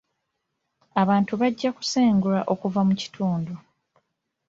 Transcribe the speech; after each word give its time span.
Abantu 1.01 1.31
bajja 1.41 1.69
kusengulwa 1.77 2.39
okuva 2.53 2.81
mu 2.87 2.93
kitundu. 3.01 3.53